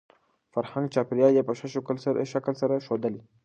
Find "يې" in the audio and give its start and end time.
1.37-1.43, 2.75-2.83